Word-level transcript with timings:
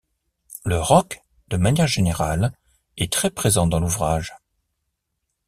Le 0.65 0.79
rock, 0.79 1.21
de 1.49 1.57
manière 1.57 1.85
générale, 1.85 2.57
est 2.97 3.13
très 3.13 3.29
présent 3.29 3.67
dans 3.67 3.79
l'ouvrage. 3.79 4.33